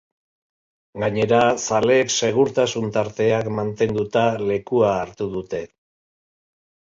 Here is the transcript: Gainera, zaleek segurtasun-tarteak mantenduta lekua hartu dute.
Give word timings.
Gainera, 1.01 1.41
zaleek 1.65 2.13
segurtasun-tarteak 2.27 3.51
mantenduta 3.59 4.25
lekua 4.47 4.91
hartu 5.03 5.29
dute. 5.37 5.63